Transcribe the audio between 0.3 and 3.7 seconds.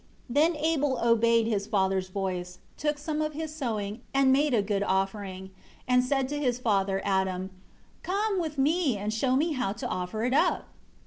3 Then Abel obeyed his father's voice, took some of his